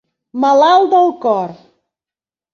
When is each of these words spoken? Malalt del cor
Malalt 0.45 0.89
del 0.95 1.13
cor 1.27 1.53